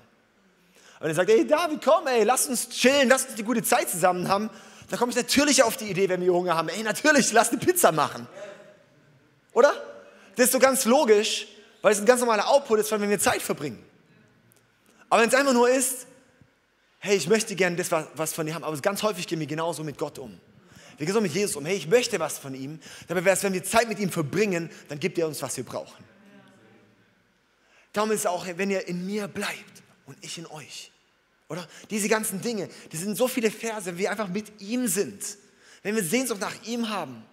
[0.99, 3.89] Und er sagt, hey David, komm, ey, lass uns chillen, lass uns die gute Zeit
[3.89, 4.49] zusammen haben.
[4.89, 7.59] Dann komme ich natürlich auf die Idee, wenn wir Hunger haben, ey, natürlich, lass eine
[7.59, 8.27] Pizza machen.
[9.51, 9.73] Oder?
[10.35, 11.47] Das ist so ganz logisch,
[11.81, 13.83] weil es ein ganz normaler Output ist, wenn wir Zeit verbringen.
[15.09, 16.07] Aber wenn es einfach nur ist,
[16.99, 19.83] hey, ich möchte gerne das, was von dir haben, aber ganz häufig gehen wir genauso
[19.83, 20.39] mit Gott um.
[20.97, 22.79] Wir gehen so mit Jesus um, hey, ich möchte was von ihm.
[23.07, 25.63] Dabei wäre es, wenn wir Zeit mit ihm verbringen, dann gibt er uns, was wir
[25.63, 26.03] brauchen.
[27.93, 30.91] Darum ist es auch, wenn ihr in mir bleibt, und ich in euch.
[31.49, 31.67] Oder?
[31.91, 35.21] Diese ganzen Dinge, die sind so viele Verse, wenn wir einfach mit ihm sind,
[35.83, 37.23] wenn wir Sehnsucht nach ihm haben.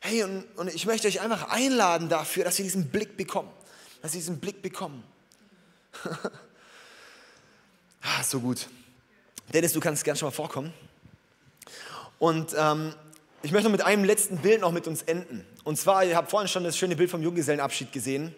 [0.00, 3.50] Hey, und, und ich möchte euch einfach einladen dafür, dass wir diesen Blick bekommen.
[4.02, 5.02] Dass wir diesen Blick bekommen.
[8.06, 8.68] ah, so gut.
[9.52, 10.72] Dennis, du kannst gerne schon mal vorkommen.
[12.18, 12.94] Und ähm,
[13.42, 15.46] ich möchte noch mit einem letzten Bild noch mit uns enden.
[15.64, 18.34] Und zwar, ihr habt vorhin schon das schöne Bild vom Junggesellenabschied gesehen.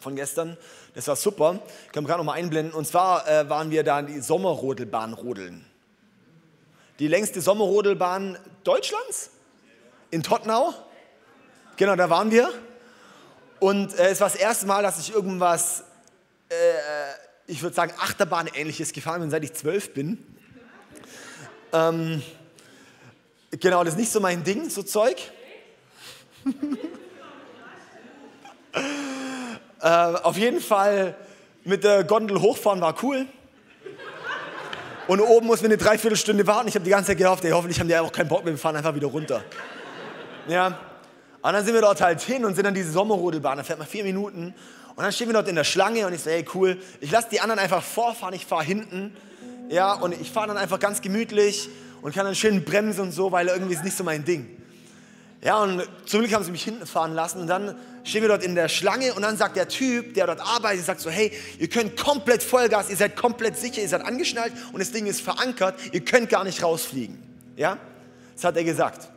[0.00, 0.56] von gestern.
[0.94, 1.60] Das war super.
[1.92, 2.74] Können wir gerade noch mal einblenden.
[2.74, 5.64] Und zwar äh, waren wir da in die Sommerrodelbahn rodeln.
[6.98, 9.30] Die längste Sommerrodelbahn Deutschlands?
[10.10, 10.74] In Tottenau?
[11.76, 12.50] Genau, da waren wir.
[13.60, 15.84] Und äh, es war das erste Mal, dass ich irgendwas,
[16.48, 16.54] äh,
[17.48, 20.18] ich würde sagen, Achterbahn-ähnliches gefahren bin, seit ich zwölf bin.
[21.72, 22.22] Ähm,
[23.58, 25.16] genau, das ist nicht so mein Ding, so Zeug.
[29.80, 31.16] äh, auf jeden Fall
[31.64, 33.26] mit der Gondel hochfahren war cool.
[35.06, 36.68] Und oben muss man eine Dreiviertelstunde warten.
[36.68, 38.58] Ich habe die ganze Zeit gehofft, ey, hoffentlich haben die auch keinen Bock mehr, wir
[38.58, 39.42] fahren einfach wieder runter.
[40.48, 40.78] Ja.
[41.40, 43.88] Und dann sind wir dort halt hin und sind dann diese Sommerrodelbahn, da fährt man
[43.88, 44.54] vier Minuten.
[44.98, 47.28] Und dann stehen wir dort in der Schlange und ich so, ey, cool, ich lasse
[47.30, 49.16] die anderen einfach vorfahren, ich fahre hinten.
[49.68, 51.68] Ja, und ich fahre dann einfach ganz gemütlich
[52.02, 54.48] und kann dann schön bremsen und so, weil irgendwie ist nicht so mein Ding.
[55.40, 58.42] Ja, und zum Glück haben sie mich hinten fahren lassen und dann stehen wir dort
[58.42, 61.30] in der Schlange und dann sagt der Typ, der dort arbeitet, sagt so, hey,
[61.60, 65.20] ihr könnt komplett Vollgas, ihr seid komplett sicher, ihr seid angeschnallt und das Ding ist
[65.20, 67.22] verankert, ihr könnt gar nicht rausfliegen.
[67.54, 67.78] Ja,
[68.34, 69.10] das hat er gesagt.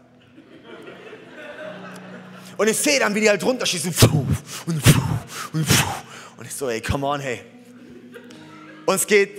[2.61, 3.91] Und ich sehe dann, wie die halt runterschießen.
[5.51, 7.41] Und ich so, ey, come on, hey.
[8.85, 9.31] Und es geht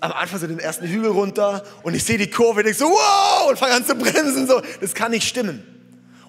[0.00, 2.86] am Anfang so den ersten Hügel runter und ich sehe die Kurve und ich so,
[2.86, 4.46] wow, und fange an zu bremsen.
[4.46, 4.62] So.
[4.80, 5.62] Das kann nicht stimmen.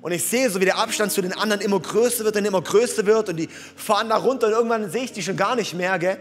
[0.01, 2.61] Und ich sehe so, wie der Abstand zu den anderen immer größer wird und immer
[2.61, 5.75] größer wird und die fahren da runter und irgendwann sehe ich die schon gar nicht
[5.75, 6.17] mehr, gell?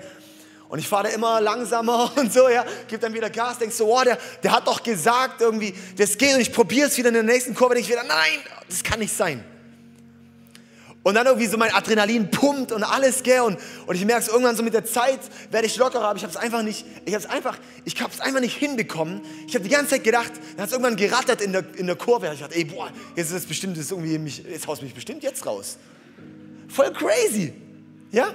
[0.69, 3.93] Und ich fahre da immer langsamer und so, ja, gib dann wieder Gas, denkst so,
[3.93, 7.15] oh, der, der hat doch gesagt irgendwie, das geht und ich probiere es wieder in
[7.15, 8.39] der nächsten Kurve, denke ich wieder, nein,
[8.69, 9.45] das kann nicht sein.
[11.07, 13.43] Und dann irgendwie so mein Adrenalin pumpt und alles, gell?
[13.43, 15.21] Und, und ich merke es irgendwann so mit der Zeit
[15.53, 18.13] werde ich lockerer, aber ich habe es einfach nicht, ich habe es einfach, ich habe
[18.13, 19.21] es einfach nicht hinbekommen.
[19.47, 21.95] Ich habe die ganze Zeit gedacht, dann hat es irgendwann gerattert in der, in der
[21.95, 22.29] Kurve.
[22.35, 25.23] Ich dachte, ey, boah, jetzt ist das bestimmt, das irgendwie, mich, jetzt haust mich bestimmt
[25.23, 25.79] jetzt raus.
[26.67, 27.53] Voll crazy,
[28.11, 28.35] ja?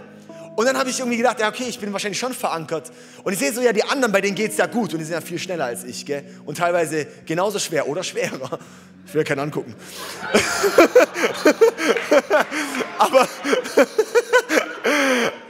[0.56, 2.92] Und dann habe ich irgendwie gedacht, ja, okay, ich bin wahrscheinlich schon verankert.
[3.24, 5.06] Und ich sehe so, ja, die anderen, bei denen geht es ja gut und die
[5.06, 6.24] sind ja viel schneller als ich, gell?
[6.46, 8.60] Und teilweise genauso schwer oder schwerer.
[9.08, 9.74] Ich will keinen angucken.
[13.00, 13.28] aber,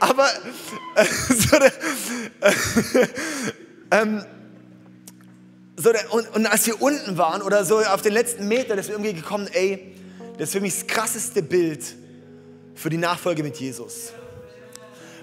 [0.00, 0.28] aber,
[0.96, 1.72] äh, so der,
[2.40, 2.52] äh,
[3.90, 4.24] ähm,
[5.76, 8.88] so der, und, und, als wir unten waren oder so auf den letzten Meter, ist
[8.88, 9.94] wir irgendwie gekommen, ey,
[10.38, 11.82] das ist für mich das krasseste Bild
[12.74, 14.12] für die Nachfolge mit Jesus.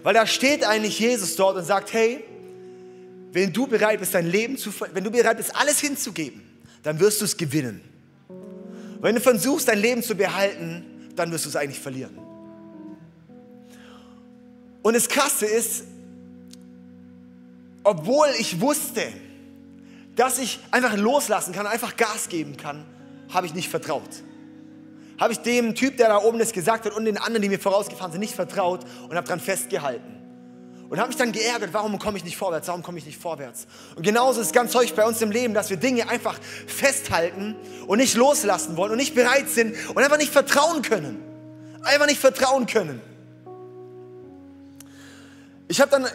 [0.03, 2.23] Weil da steht eigentlich Jesus dort und sagt, hey,
[3.31, 6.41] wenn du bereit bist, dein Leben zu, wenn du bereit bist, alles hinzugeben,
[6.83, 7.81] dann wirst du es gewinnen.
[9.01, 12.17] Wenn du versuchst, dein Leben zu behalten, dann wirst du es eigentlich verlieren.
[14.81, 15.83] Und das Krasse ist,
[17.83, 19.03] obwohl ich wusste,
[20.15, 22.85] dass ich einfach loslassen kann, einfach Gas geben kann,
[23.29, 24.09] habe ich nicht vertraut.
[25.19, 27.59] Habe ich dem Typ, der da oben das gesagt hat und den anderen, die mir
[27.59, 30.15] vorausgefahren sind, nicht vertraut und habe daran festgehalten.
[30.89, 33.67] Und habe mich dann geärgert, warum komme ich nicht vorwärts, warum komme ich nicht vorwärts.
[33.95, 37.55] Und genauso ist es ganz häufig bei uns im Leben, dass wir Dinge einfach festhalten
[37.85, 41.21] und nicht loslassen wollen und nicht bereit sind und einfach nicht vertrauen können.
[41.83, 43.01] Einfach nicht vertrauen können.
[45.67, 46.07] Ich habe dann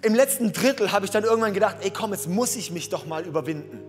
[0.00, 3.06] im letzten Drittel habe ich dann irgendwann gedacht, ey komm, jetzt muss ich mich doch
[3.06, 3.80] mal überwinden.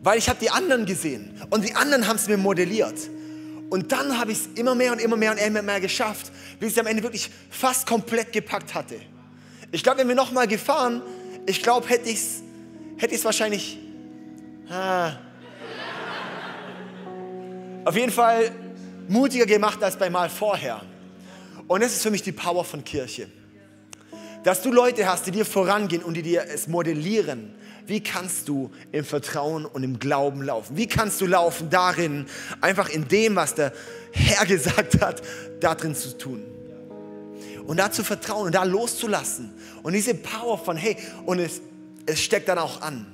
[0.00, 2.96] Weil ich habe die anderen gesehen und die anderen haben es mir modelliert.
[3.70, 6.72] Und dann habe ich es immer mehr und immer mehr und immer mehr geschafft, bis
[6.72, 9.00] ich am Ende wirklich fast komplett gepackt hatte.
[9.70, 11.02] Ich glaube, wenn wir nochmal gefahren,
[11.46, 12.42] ich glaube, hätte ich es
[12.96, 13.78] hätte wahrscheinlich.
[14.70, 15.12] Ah,
[17.84, 18.50] auf jeden Fall
[19.08, 20.82] mutiger gemacht als beim Mal vorher.
[21.66, 23.28] Und das ist für mich die Power von Kirche.
[24.44, 27.54] Dass du Leute hast, die dir vorangehen und die dir es modellieren.
[27.88, 30.76] Wie kannst du im Vertrauen und im Glauben laufen?
[30.76, 32.26] Wie kannst du laufen darin,
[32.60, 33.72] einfach in dem, was der
[34.12, 35.22] Herr gesagt hat,
[35.60, 36.42] darin zu tun?
[37.68, 39.52] und da zu vertrauen und da loszulassen.
[39.82, 40.96] Und diese Power von, hey,
[41.26, 41.60] und es,
[42.06, 43.06] es steckt dann auch an.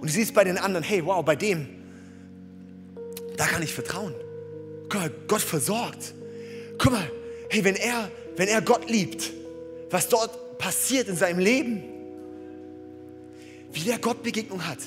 [0.00, 1.66] Und du siehst bei den anderen, hey, wow, bei dem,
[3.36, 4.14] da kann ich vertrauen.
[4.94, 6.14] Mal, Gott versorgt.
[6.78, 7.10] Guck mal,
[7.50, 9.32] hey, wenn er, wenn er Gott liebt,
[9.90, 11.82] was dort passiert in seinem Leben,
[13.72, 14.78] wie der Gott Begegnung hat.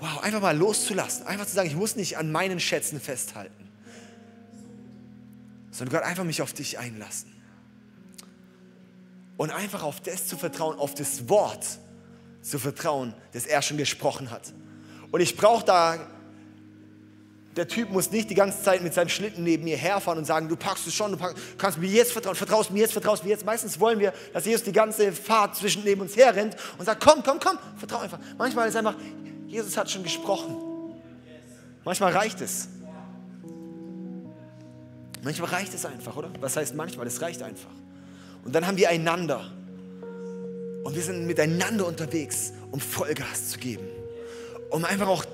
[0.00, 3.68] Wow, einfach mal loszulassen, einfach zu sagen, ich muss nicht an meinen Schätzen festhalten,
[5.70, 7.32] sondern Gott einfach mich auf dich einlassen
[9.36, 11.66] und einfach auf das zu vertrauen, auf das Wort
[12.42, 14.52] zu vertrauen, das er schon gesprochen hat.
[15.10, 16.06] Und ich brauche da,
[17.58, 20.48] der Typ muss nicht die ganze Zeit mit seinem Schlitten neben mir herfahren und sagen,
[20.48, 23.30] du packst es schon, du packst, kannst mir jetzt vertrauen, vertraust mir jetzt, vertraust mir
[23.30, 23.44] jetzt.
[23.44, 27.20] Meistens wollen wir, dass Jesus die ganze Fahrt zwischen neben uns herrennt und sagt, komm,
[27.24, 28.20] komm, komm, vertrau einfach.
[28.38, 28.94] Manchmal ist einfach,
[29.48, 30.56] Jesus hat schon gesprochen.
[31.84, 32.68] Manchmal reicht es.
[35.24, 36.30] Manchmal reicht es einfach, oder?
[36.38, 37.08] Was heißt manchmal?
[37.08, 37.72] Es reicht einfach.
[38.44, 39.50] Und dann haben wir einander.
[40.84, 43.84] Und wir sind miteinander unterwegs, um Vollgas zu geben.
[44.70, 45.24] Um einfach auch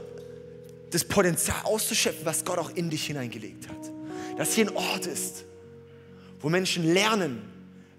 [0.94, 3.92] das Potenzial auszuschöpfen, was Gott auch in dich hineingelegt hat.
[4.38, 5.44] Dass hier ein Ort ist,
[6.40, 7.42] wo Menschen lernen,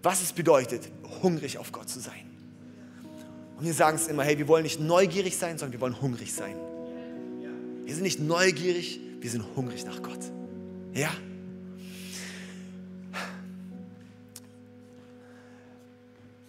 [0.02, 0.90] was es bedeutet,
[1.22, 2.30] hungrig auf Gott zu sein.
[3.58, 6.34] Und wir sagen es immer, hey, wir wollen nicht neugierig sein, sondern wir wollen hungrig
[6.34, 6.56] sein.
[7.84, 10.20] Wir sind nicht neugierig, wir sind hungrig nach Gott.
[10.94, 11.10] Ja?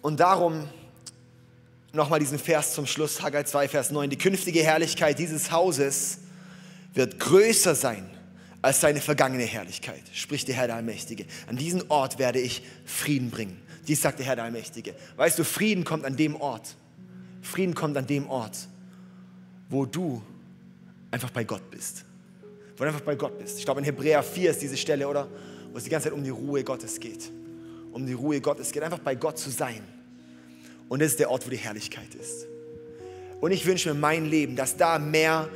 [0.01, 0.63] Und darum
[1.91, 4.09] nochmal diesen Vers zum Schluss, Haggai 2, Vers 9.
[4.09, 6.19] Die künftige Herrlichkeit dieses Hauses
[6.97, 8.09] wird größer sein
[8.61, 11.25] als seine vergangene Herrlichkeit, spricht der Herr der Allmächtige.
[11.47, 13.61] An diesen Ort werde ich Frieden bringen.
[13.87, 14.95] Dies sagt der Herr der Allmächtige.
[15.15, 16.75] Weißt du, Frieden kommt an dem Ort.
[17.41, 18.67] Frieden kommt an dem Ort,
[19.69, 20.21] wo du
[21.11, 22.03] einfach bei Gott bist.
[22.75, 23.59] Wo du einfach bei Gott bist.
[23.59, 25.27] Ich glaube, in Hebräer 4 ist diese Stelle, oder?
[25.71, 27.31] Wo es die ganze Zeit um die Ruhe Gottes geht.
[27.93, 28.83] Um die Ruhe Gottes geht.
[28.83, 29.81] Einfach bei Gott zu sein.
[30.89, 32.47] Und das ist der Ort, wo die Herrlichkeit ist.
[33.39, 35.47] Und ich wünsche mir mein Leben, dass da mehr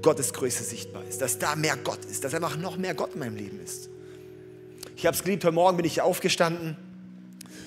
[0.00, 3.20] Gottes Größe sichtbar ist, dass da mehr Gott ist, dass einfach noch mehr Gott in
[3.20, 3.88] meinem Leben ist.
[4.96, 6.76] Ich habe es geliebt, heute Morgen bin ich aufgestanden,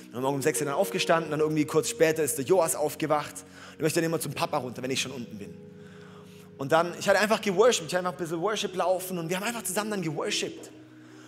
[0.07, 3.33] heute Morgen um 6 Uhr dann aufgestanden, dann irgendwie kurz später ist der Joas aufgewacht
[3.69, 5.53] und ich möchte dann immer zum Papa runter, wenn ich schon unten bin.
[6.57, 9.35] Und dann, ich hatte einfach geworshipped, ich hatte einfach ein bisschen Worship laufen und wir
[9.35, 10.71] haben einfach zusammen dann geworshipped.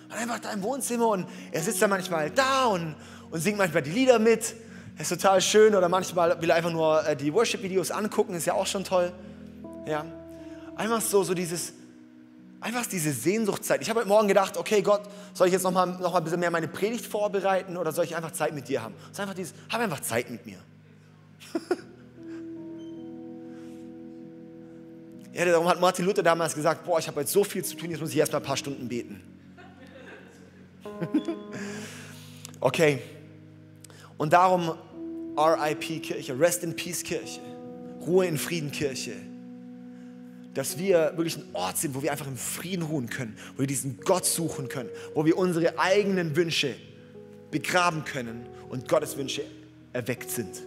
[0.09, 2.95] Einfach da im Wohnzimmer und er sitzt dann manchmal da und,
[3.29, 4.55] und singt manchmal die Lieder mit.
[4.97, 8.45] Das ist total schön oder manchmal will er einfach nur äh, die Worship-Videos angucken, ist
[8.45, 9.11] ja auch schon toll.
[9.85, 10.05] Ja.
[10.77, 11.73] Einfach so, so dieses,
[12.61, 13.81] einfach diese Sehnsuchtszeit.
[13.81, 15.01] Ich habe heute Morgen gedacht, okay Gott,
[15.33, 18.15] soll ich jetzt nochmal noch mal ein bisschen mehr meine Predigt vorbereiten oder soll ich
[18.15, 18.93] einfach Zeit mit dir haben?
[19.05, 20.59] Es ist einfach dieses, hab einfach Zeit mit mir.
[25.33, 27.89] ja, darum hat Martin Luther damals gesagt, boah, ich habe heute so viel zu tun,
[27.89, 29.19] jetzt muss ich erst mal ein paar Stunden beten.
[32.59, 33.01] okay.
[34.19, 34.75] Und darum
[35.35, 37.39] RIP Kirche, Rest in Peace Kirche,
[38.05, 39.26] Ruhe in Frieden Kirche
[40.57, 43.67] dass wir wirklich ein Ort sind, wo wir einfach im Frieden ruhen können, wo wir
[43.67, 46.73] diesen Gott suchen können, wo wir unsere eigenen Wünsche
[47.51, 49.43] begraben können und Gottes Wünsche
[49.93, 50.63] erweckt sind.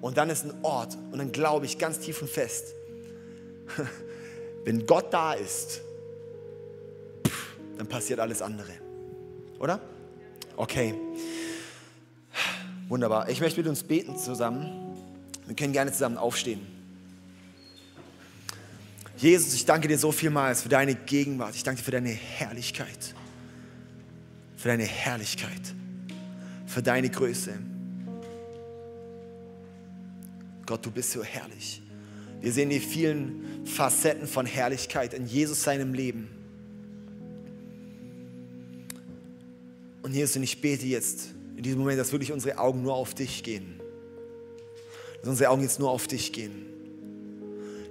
[0.00, 2.72] Und dann ist ein Ort, und dann glaube ich ganz tief und fest,
[4.64, 5.80] wenn Gott da ist,
[7.78, 8.74] dann passiert alles andere.
[9.58, 9.80] Oder?
[10.56, 10.94] Okay.
[12.88, 13.28] Wunderbar.
[13.28, 14.96] Ich möchte mit uns beten zusammen.
[15.48, 16.81] Wir können gerne zusammen aufstehen.
[19.22, 21.54] Jesus, ich danke dir so vielmals für deine Gegenwart.
[21.54, 23.14] Ich danke dir für deine Herrlichkeit.
[24.56, 25.60] Für deine Herrlichkeit.
[26.66, 27.52] Für deine Größe.
[30.66, 31.82] Gott, du bist so herrlich.
[32.40, 36.28] Wir sehen die vielen Facetten von Herrlichkeit in Jesus seinem Leben.
[40.02, 43.14] Und Jesus, und ich bete jetzt in diesem Moment, dass wirklich unsere Augen nur auf
[43.14, 43.78] dich gehen.
[45.20, 46.71] Dass unsere Augen jetzt nur auf dich gehen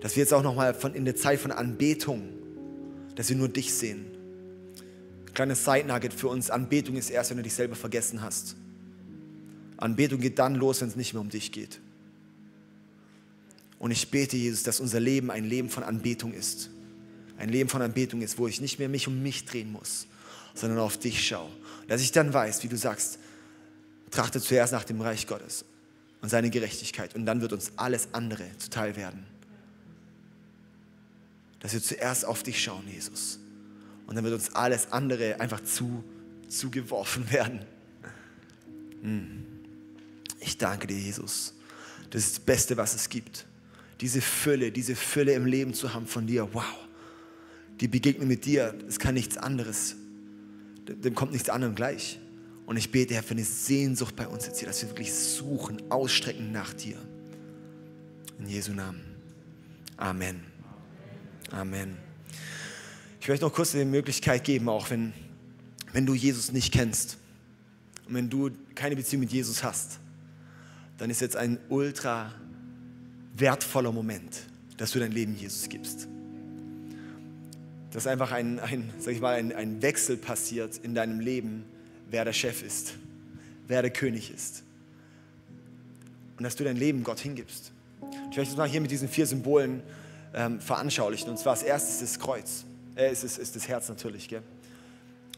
[0.02, 2.28] dass wir jetzt auch nochmal in der Zeit von Anbetung,
[3.16, 4.06] dass wir nur dich sehen.
[5.34, 8.56] Kleines Side-Nugget für uns, Anbetung ist erst, wenn du dich selber vergessen hast.
[9.78, 11.80] Anbetung geht dann los, wenn es nicht mehr um dich geht.
[13.80, 16.70] Und ich bete, Jesus, dass unser Leben ein Leben von Anbetung ist.
[17.38, 20.08] Ein Leben von Anbetung ist, wo ich nicht mehr mich um mich drehen muss,
[20.54, 21.50] sondern auf dich schaue.
[21.88, 23.18] Dass ich dann weiß, wie du sagst,
[24.12, 25.66] trachte zuerst nach dem Reich Gottes
[26.22, 29.26] und seine Gerechtigkeit und dann wird uns alles andere zuteil werden
[31.62, 33.40] dass wir zuerst auf dich schauen, Jesus.
[34.08, 36.04] Und dann wird uns alles andere einfach zu,
[36.50, 37.62] zugeworfen werden.
[39.02, 39.46] Hm.
[40.40, 41.54] Ich danke dir, Jesus.
[42.10, 43.46] Das ist das Beste, was es gibt.
[44.02, 46.50] Diese Fülle, diese Fülle im Leben zu haben von dir.
[46.54, 46.64] Wow.
[47.80, 49.96] Die Begegnung mit dir, das kann nichts anderes.
[50.88, 52.20] Dem kommt nichts anderem gleich.
[52.66, 55.82] Und ich bete, Herr, für eine Sehnsucht bei uns jetzt hier, dass wir wirklich suchen,
[55.92, 56.98] ausstrecken nach dir.
[58.40, 59.02] In Jesu Namen.
[59.98, 60.51] Amen.
[61.52, 61.98] Amen.
[63.20, 65.14] Ich möchte noch kurz die Möglichkeit geben, auch wenn,
[65.92, 67.18] wenn du Jesus nicht kennst
[68.08, 70.00] und wenn du keine Beziehung mit Jesus hast,
[70.98, 72.32] dann ist jetzt ein ultra
[73.36, 74.44] wertvoller Moment,
[74.78, 76.08] dass du dein Leben Jesus gibst.
[77.92, 81.66] Dass einfach ein, ein, sag ich mal, ein, ein Wechsel passiert in deinem Leben,
[82.10, 82.94] wer der Chef ist,
[83.68, 84.64] wer der König ist.
[86.38, 87.74] Und dass du dein Leben Gott hingibst.
[88.32, 89.84] Ich möchte es mal hier mit diesen vier Symbolen
[90.34, 91.30] ähm, veranschaulichen.
[91.30, 92.66] Und zwar als erstes das Kreuz.
[92.96, 94.44] Äh, ist, ist, ist das Herz natürlich, gell?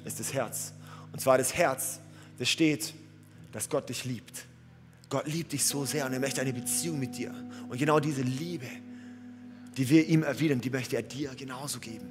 [0.06, 0.74] Ist das Herz.
[1.12, 2.00] Und zwar das Herz,
[2.39, 2.94] das steht,
[3.52, 4.46] dass Gott dich liebt.
[5.10, 7.34] Gott liebt dich so sehr und er möchte eine Beziehung mit dir.
[7.70, 8.66] Und genau diese Liebe,
[9.78, 12.08] die wir ihm erwidern, die möchte er dir genauso geben.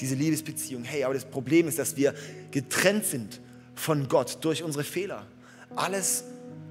[0.00, 0.84] Diese Liebesbeziehung.
[0.84, 2.14] Hey, aber das Problem ist, dass wir
[2.50, 3.40] getrennt sind
[3.74, 5.26] von Gott durch unsere Fehler.
[5.74, 6.24] Alles,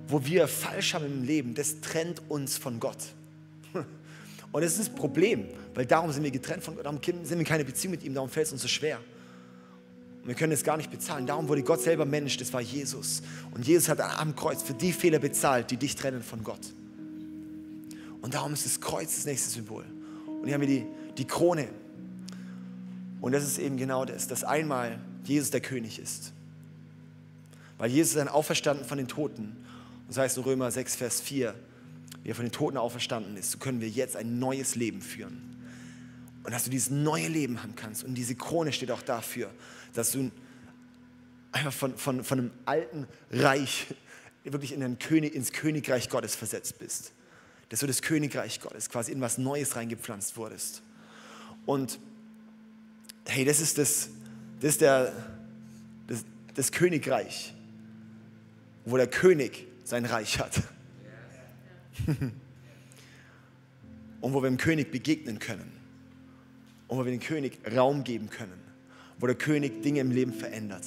[0.08, 2.98] wo wir falsch haben im Leben, das trennt uns von Gott.
[4.56, 7.44] Und das ist das Problem, weil darum sind wir getrennt von Gott, darum sind wir
[7.44, 9.00] keine Beziehung mit ihm, darum fällt es uns so schwer.
[10.22, 11.28] Und wir können es gar nicht bezahlen.
[11.28, 13.22] Darum wurde Gott selber Mensch, das war Jesus.
[13.54, 16.62] Und Jesus hat am Kreuz für die Fehler bezahlt, die dich trennen von Gott.
[18.22, 19.84] Und darum ist das Kreuz das nächste Symbol.
[20.26, 20.86] Und hier haben wir die,
[21.18, 21.68] die Krone.
[23.20, 26.32] Und das ist eben genau das, dass einmal Jesus der König ist.
[27.78, 29.58] Weil Jesus ist dann auferstanden von den Toten.
[30.08, 31.54] Das heißt in Römer 6, Vers 4,
[32.26, 35.56] wie er von den Toten auferstanden ist, so können wir jetzt ein neues Leben führen.
[36.44, 38.04] Und dass du dieses neue Leben haben kannst.
[38.04, 39.52] Und diese Krone steht auch dafür,
[39.94, 40.32] dass du
[41.52, 43.86] einfach von, von, von einem alten Reich
[44.44, 47.12] wirklich in ein König, ins Königreich Gottes versetzt bist.
[47.70, 50.82] Dass du das Königreich Gottes quasi in was Neues reingepflanzt wurdest.
[51.68, 52.00] Und
[53.28, 54.10] hey, das ist das,
[54.62, 55.14] das ist der,
[56.08, 57.54] das, das Königreich,
[58.84, 60.64] wo der König sein Reich hat.
[64.22, 65.72] Und wo wir dem König begegnen können.
[66.88, 68.60] Und wo wir dem König Raum geben können.
[69.20, 70.86] Wo der König Dinge im Leben verändert.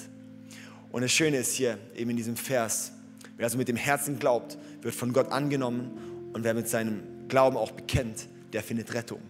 [0.90, 2.92] Und das Schöne ist hier eben in diesem Vers,
[3.36, 7.56] wer also mit dem Herzen glaubt, wird von Gott angenommen und wer mit seinem Glauben
[7.56, 9.20] auch bekennt, der findet Rettung.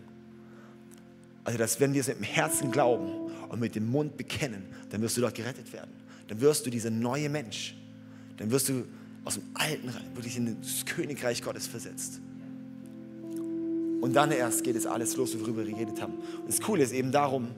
[1.45, 5.01] Also, dass wenn wir es mit dem Herzen glauben und mit dem Mund bekennen, dann
[5.01, 5.91] wirst du dort gerettet werden.
[6.29, 7.75] Dann wirst du dieser neue Mensch.
[8.37, 8.85] Dann wirst du
[9.25, 12.21] aus dem alten Reich wirklich in das Königreich Gottes versetzt.
[14.01, 16.15] Und dann erst geht es alles los, worüber wir geredet haben.
[16.15, 17.49] Und das Coole ist eben darum,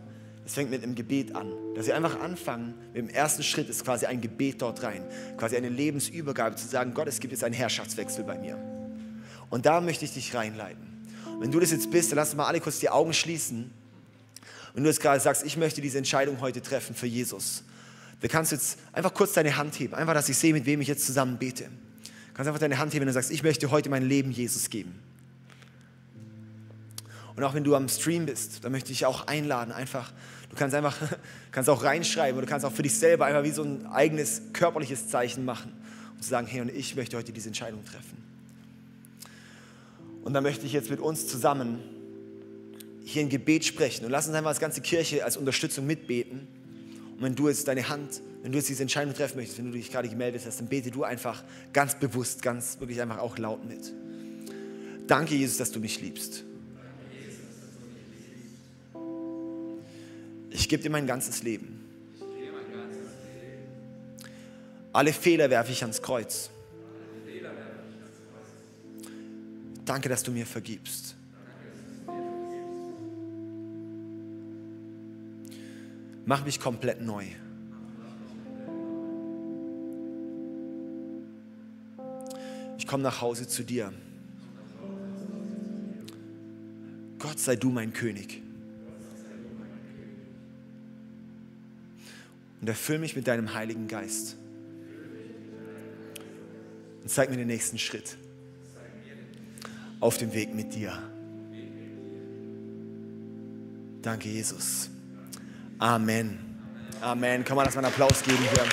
[0.47, 1.53] es fängt mit einem Gebet an.
[1.75, 5.03] Dass wir einfach anfangen, mit dem ersten Schritt ist quasi ein Gebet dort rein.
[5.37, 8.59] Quasi eine Lebensübergabe zu sagen, Gott, es gibt jetzt einen Herrschaftswechsel bei mir.
[9.51, 10.83] Und da möchte ich dich reinleiten.
[11.39, 13.71] Wenn du das jetzt bist, dann lass mal alle kurz die Augen schließen.
[14.75, 17.65] Wenn du jetzt gerade sagst, ich möchte diese Entscheidung heute treffen für Jesus,
[18.21, 20.89] Du kannst jetzt einfach kurz deine Hand heben, einfach, dass ich sehe, mit wem ich
[20.89, 21.65] jetzt zusammen bete.
[21.65, 24.99] Du kannst einfach deine Hand heben, du sagst, ich möchte heute mein Leben Jesus geben.
[27.37, 30.13] Und auch wenn du am Stream bist, dann möchte ich auch einladen, einfach,
[30.51, 30.97] du kannst einfach,
[31.53, 34.43] kannst auch reinschreiben oder du kannst auch für dich selber einfach wie so ein eigenes
[34.53, 35.73] körperliches Zeichen machen
[36.15, 38.19] und zu sagen, hey, und ich möchte heute diese Entscheidung treffen.
[40.23, 41.79] Und dann möchte ich jetzt mit uns zusammen
[43.05, 46.47] hier ein Gebet sprechen und lass uns einfach als ganze Kirche als Unterstützung mitbeten.
[47.21, 49.73] Und wenn du jetzt deine Hand, wenn du jetzt diese Entscheidung treffen möchtest, wenn du
[49.73, 53.63] dich gerade gemeldet hast, dann bete du einfach ganz bewusst, ganz wirklich einfach auch laut
[53.69, 53.93] mit.
[55.07, 56.45] Danke, Jesus, dass du mich liebst.
[60.49, 61.85] Ich gebe dir mein ganzes Leben.
[64.95, 66.49] Alle Fehler werfe ich ans Kreuz.
[69.85, 71.17] Danke, dass du mir vergibst.
[76.31, 77.25] Mach mich komplett neu.
[82.79, 83.93] Ich komme nach Hause zu dir.
[87.19, 88.41] Gott sei du mein König.
[92.61, 94.37] Und erfüll mich mit deinem Heiligen Geist.
[97.03, 98.17] Und zeig mir den nächsten Schritt
[99.99, 100.97] auf dem Weg mit dir.
[104.01, 104.91] Danke, Jesus.
[105.81, 106.39] Amen.
[107.01, 107.43] Amen.
[107.43, 108.65] Kann man das mal einen Applaus geben hier?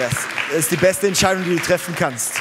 [0.00, 0.14] Yes.
[0.48, 2.40] Das ist die beste Entscheidung, die du treffen kannst.